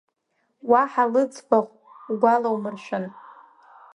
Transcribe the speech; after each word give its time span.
Уаҳа 0.69 1.03
лыӡбахә 1.11 1.75
угәалаумыршәан. 2.11 3.05